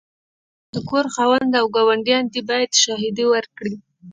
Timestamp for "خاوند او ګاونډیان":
1.13-2.23